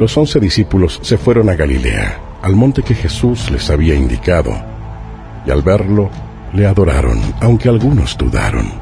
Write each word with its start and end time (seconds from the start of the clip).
Los 0.00 0.16
once 0.16 0.40
discípulos 0.40 0.98
se 1.02 1.18
fueron 1.18 1.50
a 1.50 1.54
Galilea, 1.54 2.38
al 2.40 2.56
monte 2.56 2.82
que 2.82 2.94
Jesús 2.94 3.50
les 3.50 3.68
había 3.68 3.94
indicado, 3.94 4.50
y 5.46 5.50
al 5.50 5.60
verlo, 5.60 6.08
le 6.54 6.66
adoraron, 6.66 7.20
aunque 7.38 7.68
algunos 7.68 8.16
dudaron. 8.16 8.72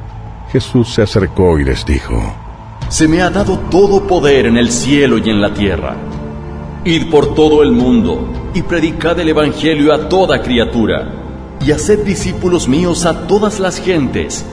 Jesús 0.53 0.95
se 0.95 1.03
acercó 1.03 1.59
y 1.59 1.65
les 1.65 1.85
dijo, 1.85 2.23
Se 2.89 3.09
me 3.09 3.21
ha 3.21 3.31
dado 3.31 3.59
todo 3.69 4.07
poder 4.07 4.47
en 4.47 4.57
el 4.57 4.71
cielo 4.71 5.19
y 5.19 5.29
en 5.29 5.41
la 5.41 5.53
tierra. 5.53 5.97
Id 6.85 7.11
por 7.11 7.35
todo 7.35 7.65
el 7.65 7.73
mundo 7.73 8.53
y 8.55 8.63
predicad 8.63 9.19
el 9.19 9.31
Evangelio 9.31 9.93
a 9.93 10.09
toda 10.09 10.41
criatura, 10.41 11.15
y 11.67 11.73
haced 11.73 12.05
discípulos 12.05 12.69
míos 12.69 13.07
a 13.07 13.27
todas 13.27 13.59
las 13.59 13.81
gentes, 13.81 14.47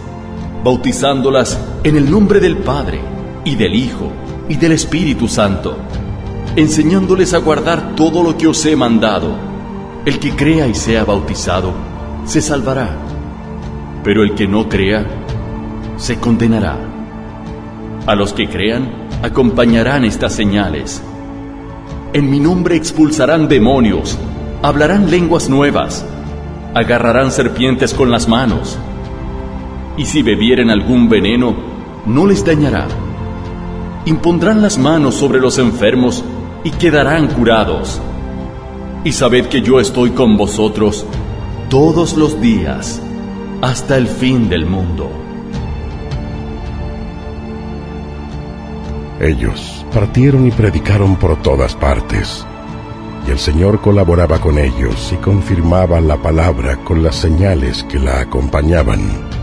bautizándolas 0.63 1.59
en 1.83 1.95
el 1.95 2.09
nombre 2.09 2.39
del 2.39 2.57
Padre, 2.57 3.01
y 3.43 3.53
del 3.53 3.75
Hijo, 3.75 4.11
y 4.49 4.55
del 4.55 4.71
Espíritu 4.71 5.27
Santo, 5.27 5.77
enseñándoles 6.55 7.33
a 7.33 7.39
guardar 7.39 7.95
todo 7.95 8.23
lo 8.23 8.37
que 8.37 8.47
os 8.47 8.65
he 8.65 8.75
mandado. 8.75 9.35
El 10.05 10.19
que 10.19 10.31
crea 10.35 10.67
y 10.67 10.73
sea 10.73 11.03
bautizado, 11.03 11.73
se 12.25 12.41
salvará, 12.41 12.95
pero 14.03 14.23
el 14.23 14.35
que 14.35 14.47
no 14.47 14.69
crea, 14.69 15.05
se 15.97 16.17
condenará. 16.19 16.77
A 18.05 18.15
los 18.15 18.33
que 18.33 18.47
crean, 18.47 18.89
acompañarán 19.21 20.05
estas 20.05 20.33
señales. 20.33 21.01
En 22.13 22.29
mi 22.29 22.39
nombre 22.39 22.75
expulsarán 22.75 23.49
demonios, 23.49 24.17
hablarán 24.61 25.09
lenguas 25.09 25.49
nuevas, 25.49 26.05
agarrarán 26.73 27.31
serpientes 27.31 27.93
con 27.93 28.11
las 28.11 28.29
manos, 28.29 28.77
y 29.97 30.05
si 30.05 30.21
bebieren 30.21 30.69
algún 30.69 31.09
veneno, 31.09 31.55
no 32.05 32.27
les 32.27 32.45
dañará. 32.45 32.87
Impondrán 34.05 34.61
las 34.61 34.77
manos 34.77 35.15
sobre 35.15 35.39
los 35.39 35.57
enfermos 35.57 36.23
y 36.65 36.71
quedarán 36.71 37.27
curados. 37.27 38.01
Y 39.05 39.11
sabed 39.13 39.45
que 39.45 39.61
yo 39.61 39.79
estoy 39.79 40.09
con 40.09 40.35
vosotros 40.35 41.05
todos 41.69 42.17
los 42.17 42.41
días 42.41 42.99
hasta 43.61 43.95
el 43.95 44.07
fin 44.07 44.49
del 44.49 44.65
mundo. 44.65 45.09
Ellos 49.21 49.85
partieron 49.93 50.47
y 50.47 50.51
predicaron 50.51 51.15
por 51.15 51.41
todas 51.41 51.75
partes, 51.75 52.45
y 53.27 53.31
el 53.31 53.39
Señor 53.39 53.79
colaboraba 53.79 54.39
con 54.39 54.57
ellos 54.57 55.13
y 55.13 55.17
confirmaba 55.17 56.01
la 56.01 56.17
palabra 56.17 56.77
con 56.77 57.03
las 57.03 57.15
señales 57.15 57.83
que 57.83 57.99
la 57.99 58.19
acompañaban. 58.21 59.34